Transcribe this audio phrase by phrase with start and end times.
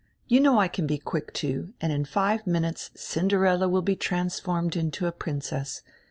[0.25, 4.75] You know I can be quick, too, and in five minutes Cinderella will be transformed
[4.75, 5.83] into a princess.